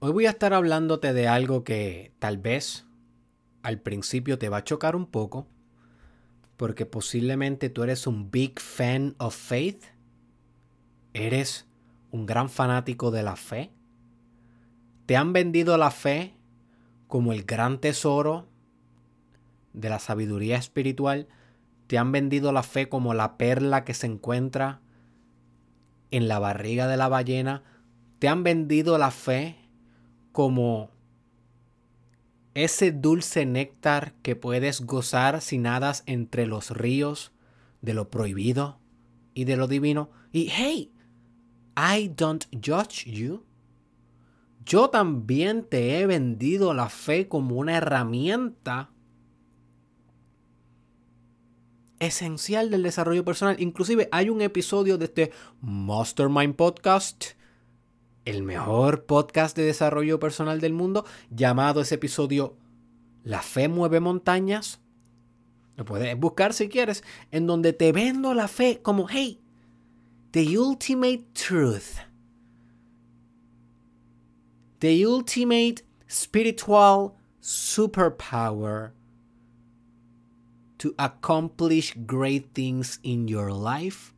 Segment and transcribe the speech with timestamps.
[0.00, 2.86] Hoy voy a estar hablándote de algo que tal vez
[3.64, 5.48] al principio te va a chocar un poco,
[6.56, 9.82] porque posiblemente tú eres un big fan of faith,
[11.14, 11.66] eres
[12.12, 13.72] un gran fanático de la fe,
[15.06, 16.32] te han vendido la fe
[17.08, 18.46] como el gran tesoro
[19.72, 21.26] de la sabiduría espiritual,
[21.88, 24.80] te han vendido la fe como la perla que se encuentra
[26.12, 27.64] en la barriga de la ballena,
[28.20, 29.67] te han vendido la fe
[30.38, 30.92] como
[32.54, 37.32] ese dulce néctar que puedes gozar si nadas entre los ríos
[37.82, 38.78] de lo prohibido
[39.34, 40.12] y de lo divino.
[40.30, 40.92] Y hey,
[41.76, 43.44] I don't judge you.
[44.64, 48.92] Yo también te he vendido la fe como una herramienta
[51.98, 53.60] esencial del desarrollo personal.
[53.60, 57.37] Inclusive hay un episodio de este Mastermind Podcast
[58.28, 62.56] el mejor podcast de desarrollo personal del mundo, llamado ese episodio
[63.24, 64.80] La fe mueve montañas.
[65.76, 69.40] Lo puedes buscar si quieres, en donde te vendo la fe como, hey,
[70.32, 72.00] the ultimate truth.
[74.80, 78.92] The ultimate spiritual superpower
[80.76, 84.12] to accomplish great things in your life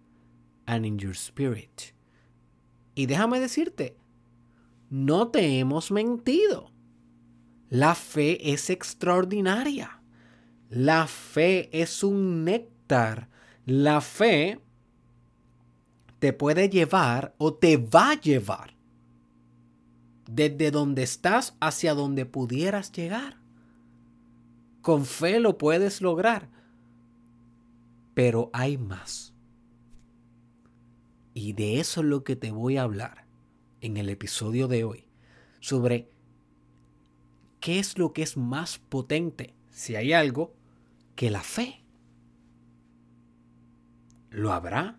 [0.67, 1.95] and in your spirit.
[2.95, 4.00] Y déjame decirte,
[4.91, 6.73] no te hemos mentido.
[7.69, 10.03] La fe es extraordinaria.
[10.69, 13.29] La fe es un néctar.
[13.65, 14.61] La fe
[16.19, 18.75] te puede llevar o te va a llevar
[20.29, 23.39] desde donde estás hacia donde pudieras llegar.
[24.83, 26.51] Con fe lo puedes lograr.
[28.15, 29.35] Pero hay más.
[31.33, 33.30] Y de eso es lo que te voy a hablar
[33.81, 35.05] en el episodio de hoy
[35.61, 36.09] sobre
[37.61, 40.55] qué es lo que es más potente, si hay algo,
[41.15, 41.83] que la fe.
[44.31, 44.97] ¿Lo habrá?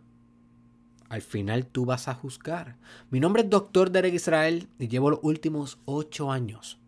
[1.09, 2.78] Al final tú vas a juzgar.
[3.09, 3.91] Mi nombre es Dr.
[3.91, 6.80] Derek Israel y llevo los últimos ocho años,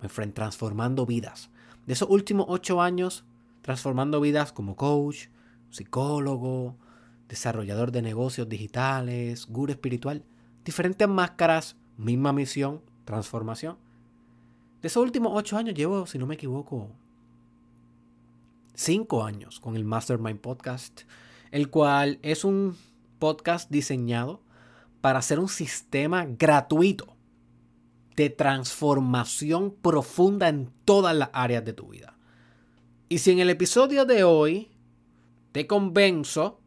[0.00, 1.50] me transformando vidas.
[1.86, 3.24] De esos últimos ocho años,
[3.62, 5.26] transformando vidas como coach,
[5.70, 6.76] psicólogo,
[7.28, 10.24] desarrollador de negocios digitales, guru espiritual
[10.64, 13.76] diferentes máscaras, misma misión, transformación.
[14.80, 16.90] De esos últimos ocho años llevo, si no me equivoco,
[18.74, 21.02] cinco años con el Mastermind Podcast,
[21.50, 22.76] el cual es un
[23.18, 24.40] podcast diseñado
[25.00, 27.14] para hacer un sistema gratuito
[28.16, 32.16] de transformación profunda en todas las áreas de tu vida.
[33.08, 34.70] Y si en el episodio de hoy
[35.52, 36.60] te convenzo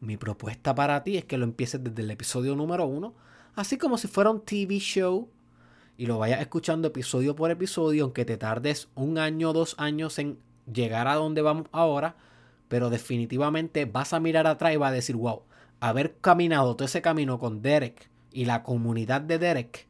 [0.00, 3.14] mi propuesta para ti es que lo empieces desde el episodio número uno,
[3.54, 5.28] así como si fuera un TV show
[5.96, 10.18] y lo vayas escuchando episodio por episodio, aunque te tardes un año o dos años
[10.18, 10.38] en
[10.70, 12.16] llegar a donde vamos ahora,
[12.68, 15.42] pero definitivamente vas a mirar atrás y vas a decir, wow,
[15.80, 19.88] haber caminado todo ese camino con Derek y la comunidad de Derek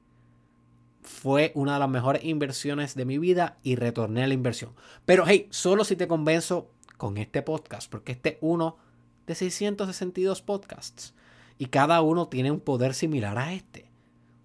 [1.03, 4.73] fue una de las mejores inversiones de mi vida y retorné a la inversión.
[5.05, 8.77] Pero hey, solo si te convenzo con este podcast, porque este uno
[9.27, 11.15] de 662 podcasts
[11.59, 13.91] y cada uno tiene un poder similar a este.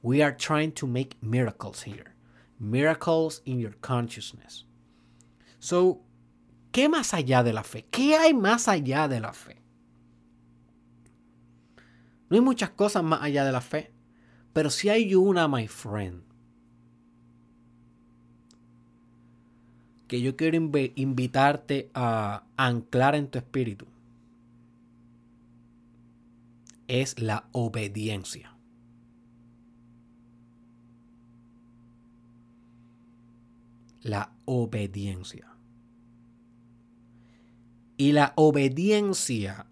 [0.01, 2.11] We are trying to make miracles here.
[2.59, 4.65] Miracles in your consciousness.
[5.59, 6.01] So,
[6.71, 7.85] ¿qué más allá de la fe?
[7.91, 9.61] ¿Qué hay más allá de la fe?
[12.29, 13.91] No hay muchas cosas más allá de la fe,
[14.53, 16.23] pero si hay una, my friend,
[20.07, 23.90] que yo quiero invitarte a anclar en tu espíritu
[26.91, 28.53] es la obediencia.
[34.01, 35.47] La obediencia.
[37.95, 39.67] Y la obediencia,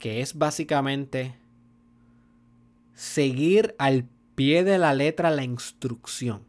[0.00, 1.36] que es básicamente
[2.94, 6.42] seguir al pie de la letra la instrucción.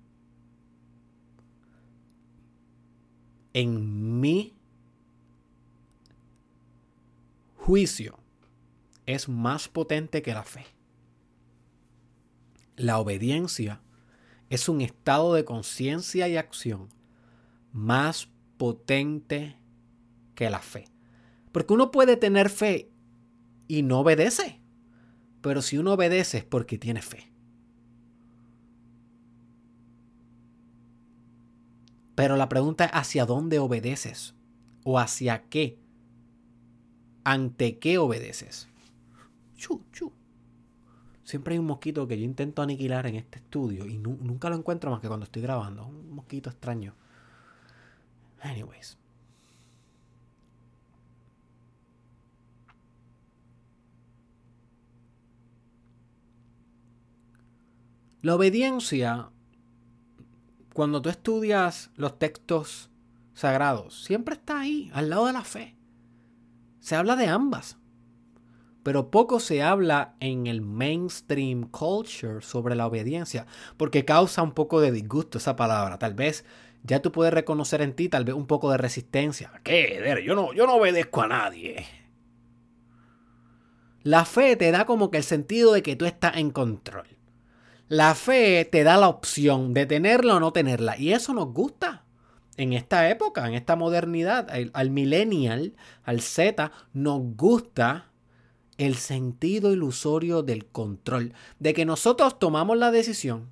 [3.53, 4.55] En mi
[7.55, 8.24] juicio,
[9.05, 10.65] es más potente que la fe.
[12.75, 13.81] La obediencia
[14.49, 16.89] es un estado de conciencia y acción
[17.71, 19.57] más potente
[20.33, 20.85] que la fe.
[21.51, 22.91] Porque uno puede tener fe
[23.67, 24.61] y no obedece.
[25.41, 27.31] Pero si uno obedece es porque tiene fe.
[32.15, 34.35] Pero la pregunta es hacia dónde obedeces
[34.83, 35.79] o hacia qué.
[37.23, 38.69] ¿Ante qué obedeces?
[41.25, 44.91] Siempre hay un mosquito que yo intento aniquilar en este estudio y nunca lo encuentro
[44.91, 45.85] más que cuando estoy grabando.
[45.87, 46.93] Un mosquito extraño.
[48.41, 48.97] Anyways.
[58.21, 59.29] La obediencia,
[60.73, 62.89] cuando tú estudias los textos
[63.33, 65.75] sagrados, siempre está ahí, al lado de la fe.
[66.79, 67.77] Se habla de ambas
[68.85, 73.47] pero poco se habla en el mainstream culture sobre la obediencia,
[73.77, 75.97] porque causa un poco de disgusto esa palabra.
[75.97, 76.45] Tal vez
[76.83, 79.51] ya tú puedes reconocer en ti tal vez un poco de resistencia.
[79.63, 80.21] ¿Qué?
[80.23, 81.83] Yo no, yo no obedezco a nadie.
[84.03, 87.07] La fe te da como que el sentido de que tú estás en control.
[87.87, 90.95] La fe te da la opción de tenerla o no tenerla.
[90.95, 92.05] Y eso nos gusta.
[92.55, 95.73] En esta época, en esta modernidad, al, al millennial,
[96.03, 98.11] al Z, nos gusta
[98.77, 103.49] el sentido ilusorio del control, de que nosotros tomamos la decisión,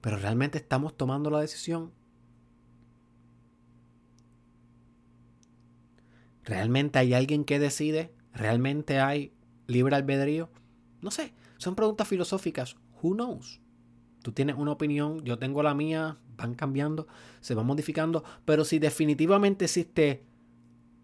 [0.00, 1.92] pero realmente estamos tomando la decisión.
[6.44, 8.14] ¿Realmente hay alguien que decide?
[8.32, 9.34] ¿Realmente hay
[9.66, 10.48] libre albedrío?
[11.02, 12.76] No sé, son preguntas filosóficas.
[13.02, 13.60] Who knows?
[14.22, 17.06] Tú tienes una opinión, yo tengo la mía, van cambiando,
[17.40, 20.24] se van modificando, pero si definitivamente existe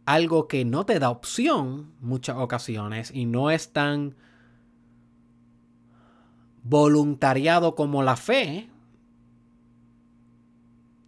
[0.07, 4.17] algo que no te da opción muchas ocasiones y no es tan
[6.63, 8.71] voluntariado como la fe,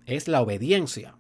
[0.05, 1.17] es la obediencia.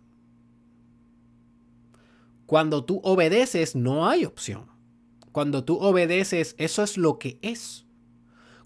[2.46, 4.66] Cuando tú obedeces no hay opción.
[5.32, 7.84] Cuando tú obedeces, eso es lo que es.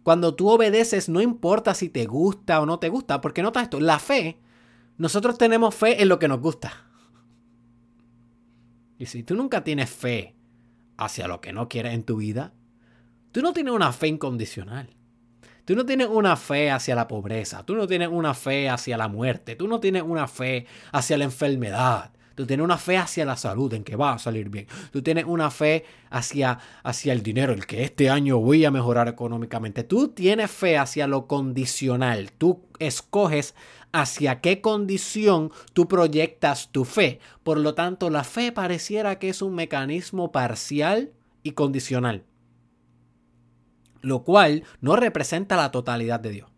[0.02, 3.80] Cuando tú obedeces, no importa si te gusta o no te gusta, porque nota esto,
[3.80, 4.38] la fe,
[4.96, 6.89] nosotros tenemos fe en lo que nos gusta.
[9.00, 10.36] Y si tú nunca tienes fe
[10.98, 12.52] hacia lo que no quieres en tu vida,
[13.32, 14.90] tú no tienes una fe incondicional.
[15.64, 19.08] Tú no tienes una fe hacia la pobreza, tú no tienes una fe hacia la
[19.08, 23.38] muerte, tú no tienes una fe hacia la enfermedad, tú tienes una fe hacia la
[23.38, 27.54] salud, en que va a salir bien, tú tienes una fe hacia, hacia el dinero,
[27.54, 32.66] el que este año voy a mejorar económicamente, tú tienes fe hacia lo condicional, tú
[32.78, 33.54] escoges
[33.92, 37.20] hacia qué condición tú proyectas tu fe.
[37.42, 42.24] Por lo tanto, la fe pareciera que es un mecanismo parcial y condicional,
[44.02, 46.50] lo cual no representa la totalidad de Dios.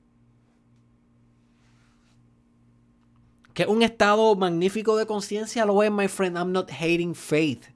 [3.55, 6.37] Que un estado magnífico de conciencia lo es, my friend.
[6.39, 7.67] I'm not hating faith.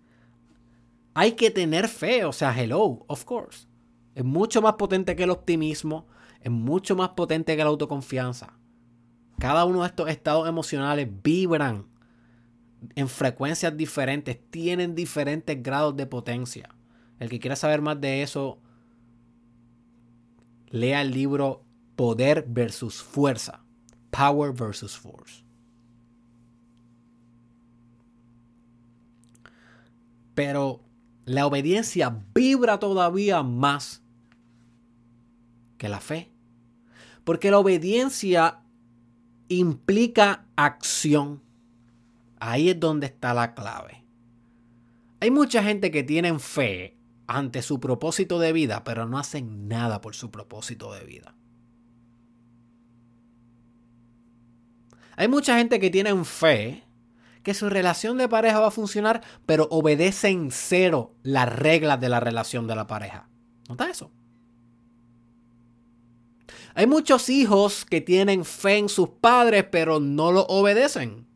[1.13, 3.67] Hay que tener fe, o sea, hello, of course.
[4.15, 6.07] Es mucho más potente que el optimismo,
[6.41, 8.56] es mucho más potente que la autoconfianza.
[9.39, 11.87] Cada uno de estos estados emocionales vibran
[12.95, 16.71] en frecuencias diferentes, tienen diferentes grados de potencia.
[17.19, 18.59] El que quiera saber más de eso,
[20.69, 21.65] lea el libro
[21.97, 23.63] Poder versus Fuerza.
[24.11, 25.45] Power versus Force.
[30.35, 30.83] Pero
[31.25, 34.03] la obediencia vibra todavía más
[35.79, 36.31] que la fe.
[37.25, 38.61] Porque la obediencia
[39.49, 41.43] implica acción.
[42.39, 44.05] Ahí es donde está la clave.
[45.21, 50.01] Hay mucha gente que tiene fe ante su propósito de vida, pero no hacen nada
[50.01, 51.35] por su propósito de vida.
[55.17, 56.85] Hay mucha gente que tiene fe
[57.43, 62.21] que su relación de pareja va a funcionar, pero obedecen cero las reglas de la
[62.21, 63.29] relación de la pareja.
[63.69, 64.11] ¿Nota eso?
[66.79, 71.27] Hay muchos hijos que tienen fe en sus padres, pero no lo obedecen.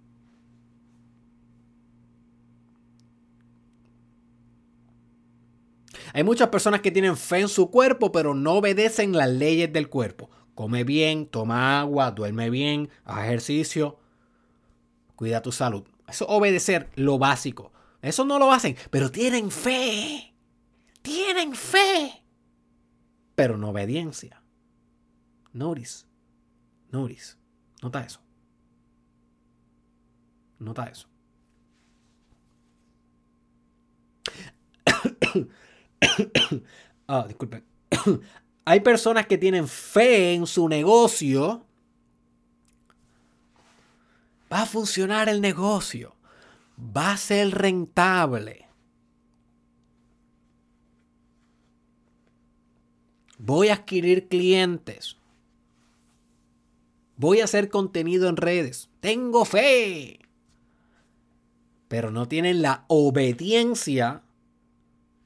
[6.12, 9.88] Hay muchas personas que tienen fe en su cuerpo, pero no obedecen las leyes del
[9.88, 10.28] cuerpo.
[10.54, 13.98] Come bien, toma agua, duerme bien, haz ejercicio,
[15.16, 15.84] cuida tu salud.
[16.06, 17.72] Eso es obedecer lo básico.
[18.02, 20.34] Eso no lo hacen, pero tienen fe.
[21.00, 22.24] Tienen fe.
[23.34, 24.39] Pero no obediencia.
[25.52, 26.06] Notice.
[26.90, 27.36] Notice.
[27.82, 28.20] Nota eso.
[30.58, 31.08] Nota eso.
[37.08, 37.64] ah, disculpen.
[38.64, 41.64] Hay personas que tienen fe en su negocio.
[44.52, 46.14] Va a funcionar el negocio.
[46.78, 48.66] Va a ser rentable.
[53.38, 55.16] Voy a adquirir clientes.
[57.20, 58.88] Voy a hacer contenido en redes.
[59.00, 60.20] Tengo fe.
[61.86, 64.22] Pero no tienen la obediencia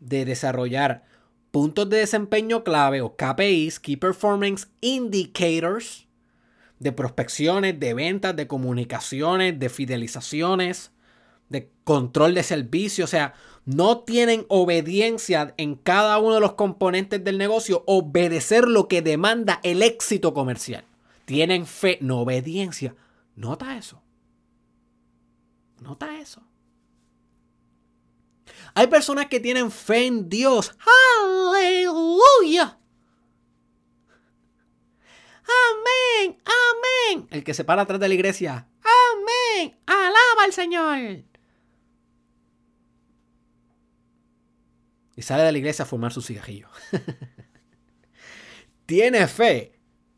[0.01, 1.05] de desarrollar
[1.53, 6.09] puntos de desempeño clave o KPIs, Key Performance Indicators,
[6.81, 10.91] de prospecciones, de ventas, de comunicaciones, de fidelizaciones,
[11.49, 13.05] de control de servicio.
[13.05, 13.35] O sea,
[13.67, 19.61] no tienen obediencia en cada uno de los componentes del negocio, obedecer lo que demanda
[19.63, 20.85] el éxito comercial.
[21.25, 22.95] Tienen fe, no obediencia.
[23.35, 24.02] Nota eso.
[25.81, 26.43] Nota eso.
[28.75, 30.76] Hay personas que tienen fe en Dios.
[31.52, 32.78] Aleluya.
[35.47, 37.28] Amén, amén.
[37.31, 38.69] El que se para atrás de la iglesia.
[38.83, 39.78] Amén.
[39.87, 41.25] Alaba al Señor.
[45.16, 46.69] Y sale de la iglesia a fumar su cigarrillo.
[48.87, 49.74] Tiene fe,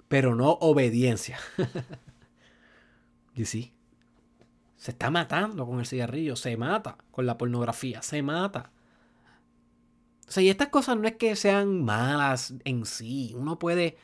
[0.09, 1.39] pero no obediencia.
[3.35, 3.73] y sí.
[4.77, 8.71] Se está matando con el cigarrillo, se mata con la pornografía, se mata.
[10.29, 13.33] O sea, y estas cosas no es que sean malas en sí.
[13.37, 13.97] Uno puede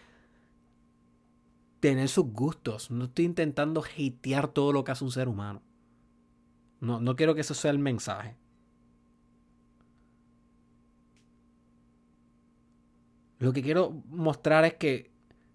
[1.81, 2.91] tener sus gustos.
[2.91, 5.63] No estoy intentando hatear todo lo que hace un ser humano.
[6.81, 8.37] No, no quiero que eso sea el mensaje.
[13.39, 15.12] Lo que quiero mostrar es que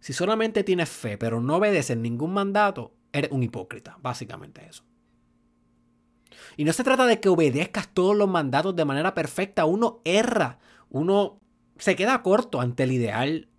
[0.07, 3.97] si solamente tienes fe, pero no obedeces ningún mandato, eres un hipócrita.
[4.01, 4.85] Básicamente eso.
[6.55, 9.65] Y no se trata de que obedezcas todos los mandatos de manera perfecta.
[9.65, 10.59] Uno erra.
[10.89, 11.41] Uno
[11.77, 13.49] se queda corto ante el ideal.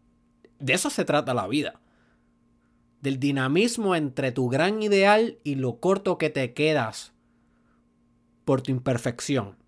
[0.59, 1.83] De eso se trata la vida.
[3.03, 7.13] Del dinamismo entre tu gran ideal y lo corto que te quedas
[8.47, 9.59] por tu imperfección.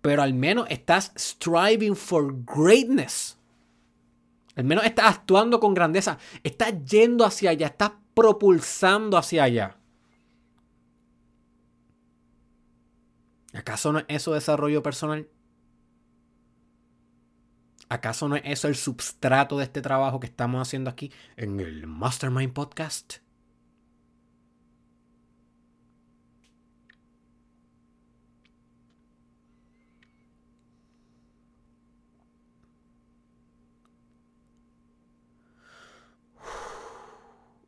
[0.00, 3.38] Pero al menos estás striving for greatness.
[4.56, 6.18] Al menos estás actuando con grandeza.
[6.42, 7.68] Estás yendo hacia allá.
[7.68, 9.76] Estás propulsando hacia allá.
[13.54, 15.28] ¿Acaso no es eso desarrollo personal?
[17.88, 21.86] ¿Acaso no es eso el substrato de este trabajo que estamos haciendo aquí en el
[21.86, 23.21] Mastermind Podcast?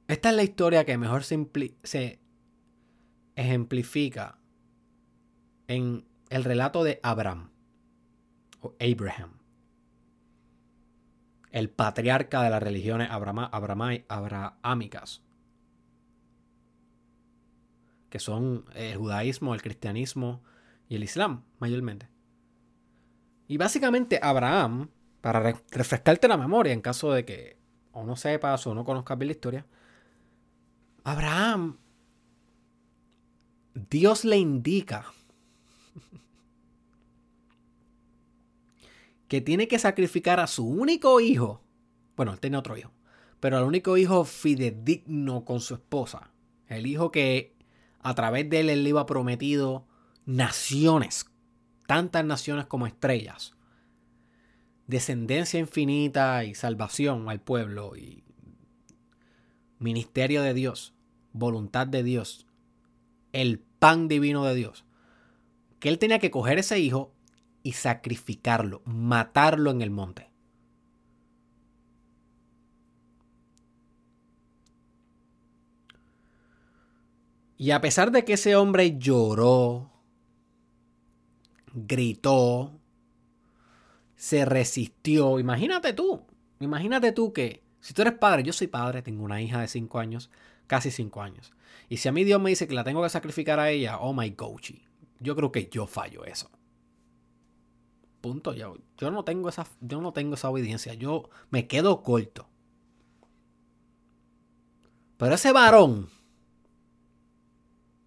[0.06, 2.20] Esta es la historia que mejor se,
[3.36, 4.38] ejemplifica
[5.66, 7.50] en el relato de Abraham
[8.60, 9.38] o Abraham,
[11.50, 15.22] el patriarca de las religiones abrahámicas,
[18.10, 20.42] que son el judaísmo, el cristianismo
[20.88, 22.08] y el islam mayormente.
[23.48, 24.90] Y básicamente Abraham,
[25.22, 27.56] para refrescarte la memoria en caso de que
[27.92, 29.66] o no sepas o no conozcas bien la historia,
[31.04, 31.78] Abraham,
[33.74, 35.12] Dios le indica
[39.28, 41.62] que tiene que sacrificar a su único hijo.
[42.16, 42.92] Bueno, él tiene otro hijo.
[43.40, 46.30] Pero al único hijo fidedigno con su esposa.
[46.68, 47.54] El hijo que
[48.00, 49.86] a través de él él le iba prometido
[50.24, 51.26] naciones.
[51.86, 53.54] Tantas naciones como estrellas.
[54.86, 57.96] Descendencia infinita y salvación al pueblo.
[57.96, 58.24] Y
[59.78, 60.93] ministerio de Dios.
[61.34, 62.46] Voluntad de Dios.
[63.32, 64.86] El pan divino de Dios
[65.84, 67.12] que él tenía que coger ese hijo
[67.62, 70.30] y sacrificarlo, matarlo en el monte.
[77.58, 79.90] Y a pesar de que ese hombre lloró,
[81.74, 82.80] gritó,
[84.16, 86.22] se resistió, imagínate tú,
[86.60, 89.98] imagínate tú que si tú eres padre, yo soy padre, tengo una hija de 5
[89.98, 90.30] años,
[90.66, 91.52] casi 5 años.
[91.88, 94.12] Y si a mí Dios me dice que la tengo que sacrificar a ella, oh
[94.12, 94.82] my gochi.
[95.20, 96.50] Yo creo que yo fallo eso.
[98.20, 98.54] Punto.
[98.54, 100.94] Yo, yo, no tengo esa, yo no tengo esa obediencia.
[100.94, 102.48] Yo me quedo corto.
[105.16, 106.08] Pero ese varón,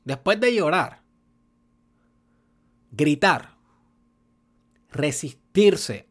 [0.03, 1.01] después de llorar,
[2.91, 3.55] gritar,
[4.89, 6.09] resistirse,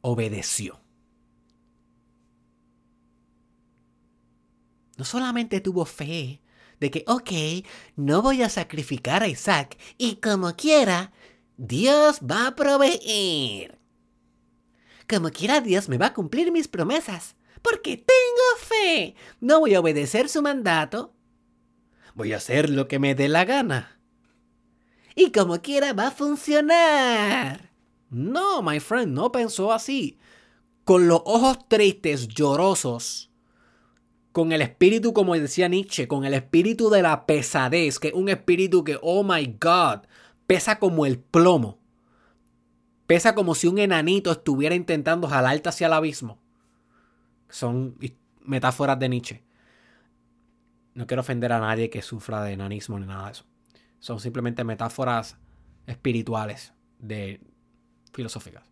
[0.00, 0.80] obedeció.
[4.98, 6.42] No solamente tuvo fe,
[6.80, 7.64] de que, ok,
[7.96, 11.12] no voy a sacrificar a Isaac y como quiera,
[11.56, 13.78] Dios va a proveer.
[15.08, 19.14] Como quiera, Dios me va a cumplir mis promesas, porque tengo fe.
[19.40, 21.14] No voy a obedecer su mandato.
[22.14, 24.00] Voy a hacer lo que me dé la gana.
[25.14, 27.72] Y como quiera, va a funcionar.
[28.10, 30.18] No, my friend, no pensó así.
[30.84, 33.27] Con los ojos tristes, llorosos,
[34.38, 38.28] con el espíritu, como decía Nietzsche, con el espíritu de la pesadez, que es un
[38.28, 40.06] espíritu que, oh my God,
[40.46, 41.80] pesa como el plomo.
[43.08, 46.38] Pesa como si un enanito estuviera intentando jalarte hacia el abismo.
[47.48, 47.98] Son
[48.42, 49.42] metáforas de Nietzsche.
[50.94, 53.44] No quiero ofender a nadie que sufra de enanismo ni nada de eso.
[53.98, 55.36] Son simplemente metáforas
[55.84, 57.40] espirituales de
[58.12, 58.62] filosóficas.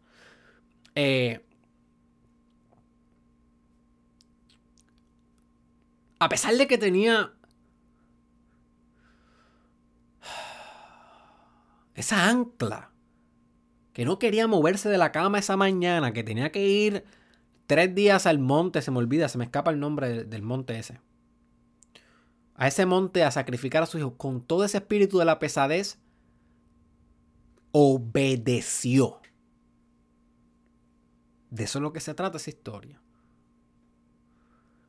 [0.95, 1.45] Eh,
[6.19, 7.33] a pesar de que tenía
[11.95, 12.91] esa ancla,
[13.93, 17.05] que no quería moverse de la cama esa mañana, que tenía que ir
[17.67, 21.01] tres días al monte, se me olvida, se me escapa el nombre del, monte ese.
[22.55, 25.99] A ese monte a sacrificar a su hijo con todo ese espíritu de la pesadez,
[27.73, 29.21] obedeció.
[31.51, 33.01] De eso es lo que se trata esa historia.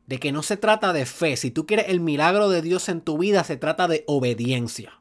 [0.08, 1.38] De que no se trata de fe.
[1.38, 5.00] Si tú quieres el milagro de Dios en tu vida, se trata de obediencia.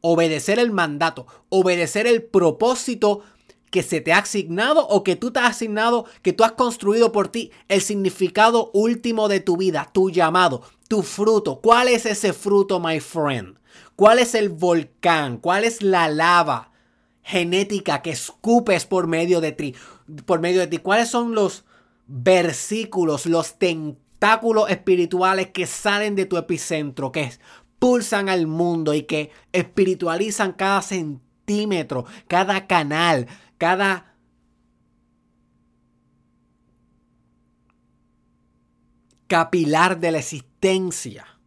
[0.00, 3.22] Obedecer el mandato, obedecer el propósito
[3.70, 7.12] que se te ha asignado o que tú te has asignado, que tú has construido
[7.12, 11.60] por ti, el significado último de tu vida, tu llamado, tu fruto.
[11.60, 13.58] ¿Cuál es ese fruto, my friend?
[13.96, 15.38] ¿Cuál es el volcán?
[15.38, 16.72] ¿Cuál es la lava
[17.22, 19.74] genética que escupes por medio de ti?
[20.24, 20.78] Por medio de ti.
[20.78, 21.64] ¿Cuáles son los
[22.08, 27.30] versículos, los tentáculos espirituales que salen de tu epicentro, que
[27.78, 34.16] pulsan al mundo y que espiritualizan cada centímetro, cada canal, cada
[39.28, 41.37] capilar de la existencia.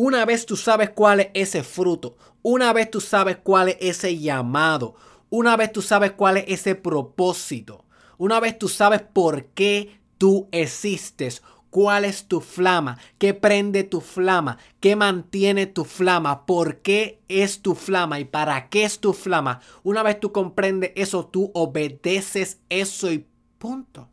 [0.00, 4.16] Una vez tú sabes cuál es ese fruto, una vez tú sabes cuál es ese
[4.16, 4.94] llamado,
[5.28, 7.84] una vez tú sabes cuál es ese propósito,
[8.16, 12.96] una vez tú sabes por qué tú existes, ¿Cuál es tu flama?
[13.18, 14.56] ¿Qué prende tu flama?
[14.78, 16.46] ¿Qué mantiene tu flama?
[16.46, 18.20] ¿Por qué es tu flama?
[18.20, 19.60] ¿Y para qué es tu flama?
[19.82, 23.26] Una vez tú comprendes eso, tú obedeces eso y
[23.58, 24.08] punto.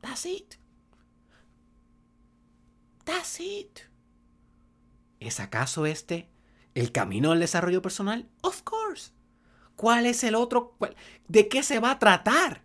[0.00, 0.54] That's it.
[3.04, 3.88] That's it.
[5.20, 6.28] ¿Es acaso este
[6.74, 8.28] el camino del desarrollo personal?
[8.42, 9.12] Of course.
[9.76, 10.76] ¿Cuál es el otro?
[11.28, 12.64] ¿De qué se va a tratar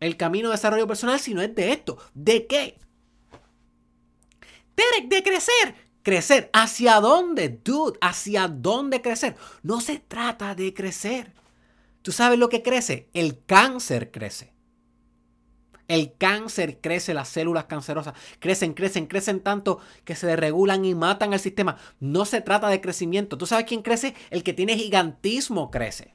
[0.00, 1.98] el camino de desarrollo personal si no es de esto?
[2.14, 2.78] ¿De qué?
[4.76, 5.74] Derek, de crecer.
[6.02, 6.50] Crecer.
[6.52, 7.98] ¿Hacia dónde, dude?
[8.00, 9.36] ¿Hacia dónde crecer?
[9.62, 11.32] No se trata de crecer.
[12.02, 13.08] ¿Tú sabes lo que crece?
[13.14, 14.51] El cáncer crece.
[15.92, 21.34] El cáncer crece, las células cancerosas crecen, crecen, crecen tanto que se desregulan y matan
[21.34, 21.76] al sistema.
[22.00, 23.36] No se trata de crecimiento.
[23.36, 24.14] ¿Tú sabes quién crece?
[24.30, 26.14] El que tiene gigantismo crece.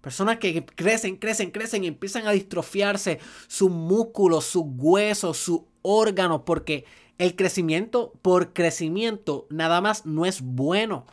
[0.00, 6.44] Personas que crecen, crecen, crecen y empiezan a distrofiarse sus músculos, sus huesos, sus órganos,
[6.46, 6.86] porque
[7.18, 11.04] el crecimiento por crecimiento nada más no es bueno.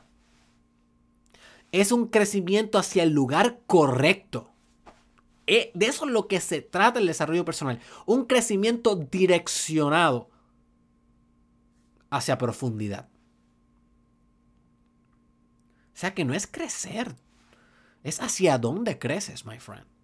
[1.73, 4.54] Es un crecimiento hacia el lugar correcto.
[5.47, 7.79] Eh, de eso es lo que se trata el desarrollo personal.
[8.05, 10.29] Un crecimiento direccionado
[12.09, 13.09] hacia profundidad.
[15.93, 17.15] O sea que no es crecer,
[18.03, 19.94] es hacia dónde creces, my friend.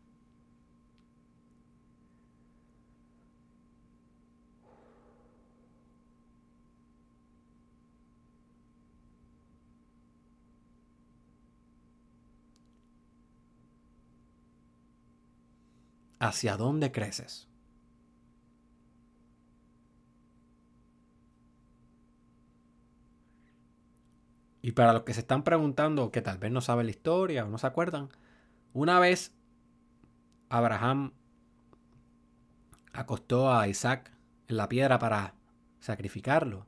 [16.21, 17.47] Hacia dónde creces.
[24.61, 27.49] Y para los que se están preguntando, que tal vez no saben la historia o
[27.49, 28.09] no se acuerdan,
[28.73, 29.33] una vez
[30.49, 31.13] Abraham
[32.93, 34.11] acostó a Isaac
[34.47, 35.33] en la piedra para
[35.79, 36.67] sacrificarlo,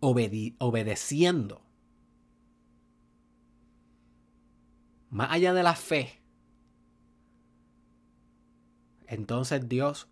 [0.00, 1.63] obedeciendo
[5.14, 6.20] más allá de la fe,
[9.06, 10.08] entonces Dios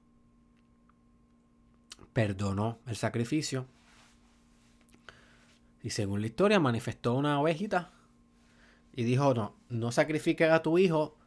[2.13, 3.67] perdonó el sacrificio.
[5.83, 7.91] Y según la historia manifestó una ovejita
[8.93, 11.19] y dijo, no, no sacrifiques a tu hijo,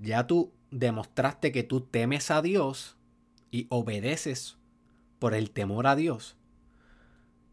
[0.00, 2.96] ya tú demostraste que tú temes a Dios
[3.52, 4.58] y obedeces
[5.20, 6.37] por el temor a Dios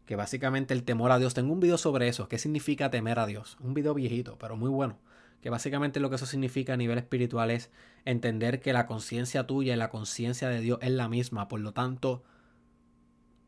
[0.06, 1.34] que básicamente el temor a Dios.
[1.34, 3.56] Tengo un video sobre eso, qué significa temer a Dios.
[3.60, 4.98] Un video viejito, pero muy bueno.
[5.42, 7.70] Que básicamente lo que eso significa a nivel espiritual es
[8.04, 11.48] entender que la conciencia tuya y la conciencia de Dios es la misma.
[11.48, 12.22] Por lo tanto,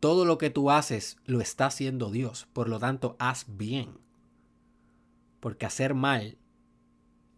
[0.01, 2.49] todo lo que tú haces lo está haciendo Dios.
[2.53, 3.99] Por lo tanto, haz bien.
[5.41, 6.39] Porque hacer mal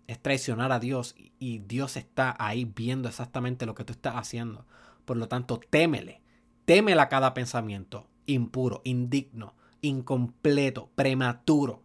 [0.07, 4.67] es traicionar a Dios y Dios está ahí viendo exactamente lo que tú estás haciendo.
[5.05, 6.23] Por lo tanto, témele.
[6.65, 11.83] Témele cada pensamiento impuro, indigno, incompleto, prematuro,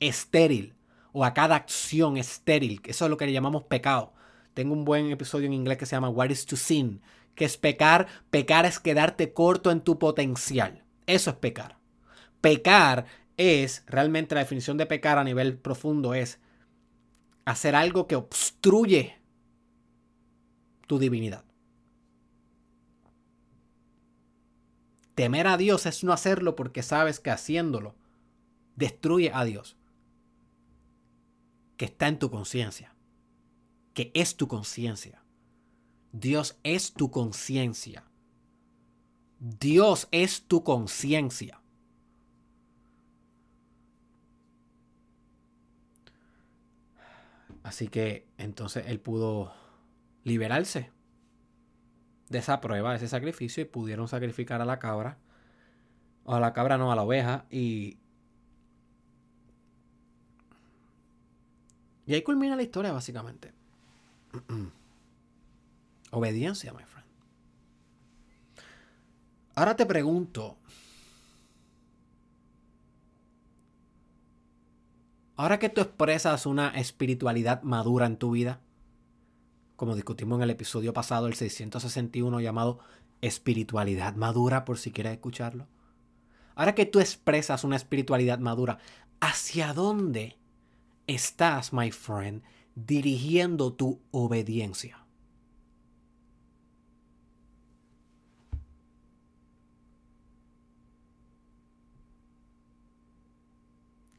[0.00, 0.74] estéril,
[1.12, 2.80] o a cada acción estéril.
[2.84, 4.12] Eso es lo que le llamamos pecado.
[4.54, 7.00] Tengo un buen episodio en inglés que se llama What is to Sin,
[7.34, 8.06] que es pecar.
[8.30, 10.84] Pecar es quedarte corto en tu potencial.
[11.06, 11.78] Eso es pecar.
[12.40, 16.40] Pecar es, realmente la definición de pecar a nivel profundo es
[17.44, 19.16] hacer algo que obstruye
[20.86, 21.47] tu divinidad.
[25.18, 27.96] Temer a Dios es no hacerlo porque sabes que haciéndolo
[28.76, 29.76] destruye a Dios,
[31.76, 32.94] que está en tu conciencia,
[33.94, 35.24] que es tu conciencia.
[36.12, 38.04] Dios es tu conciencia.
[39.40, 41.60] Dios es tu conciencia.
[47.64, 49.52] Así que entonces él pudo
[50.22, 50.92] liberarse
[52.28, 55.18] de esa prueba, ese sacrificio, y pudieron sacrificar a la cabra.
[56.24, 57.46] O a la cabra, no, a la oveja.
[57.50, 57.98] Y.
[62.06, 63.52] Y ahí culmina la historia, básicamente.
[66.10, 67.06] Obediencia, my friend.
[69.54, 70.56] Ahora te pregunto.
[75.36, 78.60] Ahora que tú expresas una espiritualidad madura en tu vida,
[79.78, 82.80] como discutimos en el episodio pasado, el 661, llamado
[83.20, 85.68] espiritualidad madura, por si quieres escucharlo.
[86.56, 88.78] Ahora que tú expresas una espiritualidad madura,
[89.20, 90.36] ¿hacia dónde
[91.06, 92.42] estás, my friend,
[92.74, 95.06] dirigiendo tu obediencia?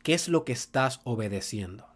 [0.03, 1.88] ¿Qué es lo que estás obedeciendo?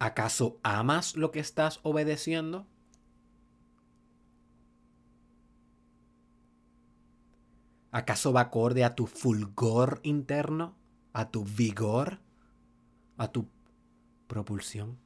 [0.00, 2.66] ¿Acaso amas lo que estás obedeciendo?
[7.92, 10.74] ¿Acaso va acorde a tu fulgor interno?
[11.12, 12.18] ¿A tu vigor?
[13.18, 13.50] ¿A tu
[14.26, 14.98] propulsión?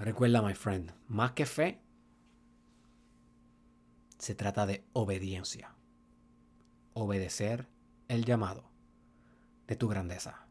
[0.00, 1.82] Recuerda, my friend, más que fe,
[4.16, 5.74] se trata de obediencia.
[6.94, 7.68] Obedecer
[8.08, 8.73] el llamado
[9.66, 10.46] de tu grandeza.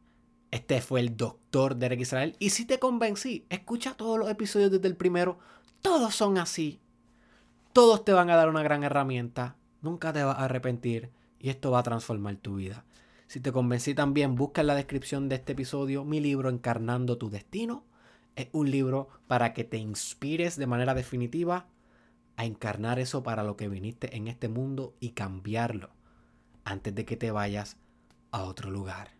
[0.52, 2.36] Este fue el doctor Derek Israel.
[2.38, 5.40] Y si te convencí, escucha todos los episodios desde el primero.
[5.82, 6.80] Todos son así.
[7.74, 9.56] Todos te van a dar una gran herramienta.
[9.82, 11.10] Nunca te vas a arrepentir.
[11.40, 12.86] Y esto va a transformar tu vida.
[13.26, 17.32] Si te convencí también, busca en la descripción de este episodio mi libro Encarnando tu
[17.32, 17.84] Destino.
[18.36, 21.66] Es un libro para que te inspires de manera definitiva
[22.36, 25.90] a encarnar eso para lo que viniste en este mundo y cambiarlo
[26.64, 27.78] antes de que te vayas
[28.34, 29.12] a otro lugar.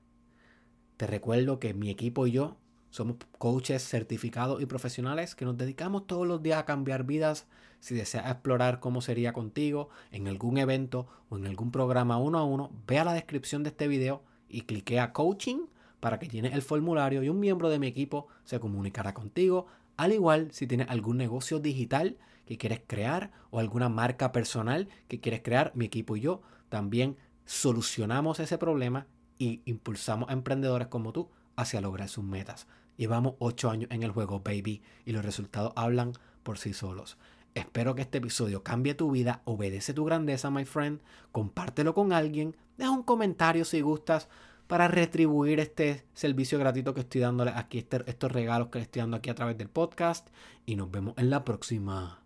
[0.98, 2.58] Te recuerdo que mi equipo y yo
[2.90, 7.48] somos coaches certificados y profesionales que nos dedicamos todos los días a cambiar vidas.
[7.80, 12.44] Si deseas explorar cómo sería contigo en algún evento o en algún programa uno a
[12.44, 15.68] uno, ve a la descripción de este video y clique a coaching
[16.00, 19.68] para que tienes el formulario y un miembro de mi equipo se comunicará contigo.
[19.96, 25.20] Al igual, si tienes algún negocio digital que quieres crear o alguna marca personal que
[25.20, 31.12] quieres crear, mi equipo y yo también solucionamos ese problema y impulsamos a emprendedores como
[31.12, 32.68] tú hacia lograr sus metas.
[32.98, 37.18] Llevamos 8 años en el juego, baby, y los resultados hablan por sí solos.
[37.56, 41.02] Espero que este episodio cambie tu vida, obedece tu grandeza, my friend,
[41.32, 44.28] compártelo con alguien, deja un comentario si gustas
[44.68, 49.02] para retribuir este servicio gratuito que estoy dándole aquí, este, estos regalos que le estoy
[49.02, 50.30] dando aquí a través del podcast,
[50.66, 52.24] y nos vemos en la próxima,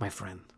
[0.00, 0.53] my friend.